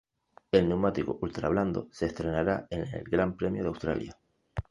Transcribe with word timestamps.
El 0.51 0.67
neumático 0.67 1.19
ultra 1.21 1.47
blando 1.49 1.87
se 1.91 2.07
estrenará 2.07 2.65
en 2.71 2.87
el 2.91 3.03
Gran 3.03 3.37
Premio 3.37 3.61
de 3.61 3.67
Australia. 3.69 4.17